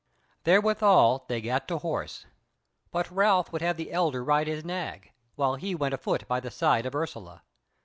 [0.45, 2.25] Therewithall they gat to horse;
[2.89, 6.49] but Ralph would have the Elder ride his nag, while he went afoot by the
[6.49, 7.43] side of Ursula.